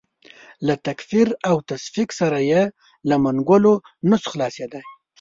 له 0.65 0.73
تکفیر 0.85 1.27
او 1.49 1.55
تفسیق 1.69 2.09
سره 2.19 2.39
یې 2.51 2.61
له 3.09 3.15
منګولو 3.23 3.73
نه 4.09 4.15
شو 4.21 4.27
خلاصېدای. 4.33 4.83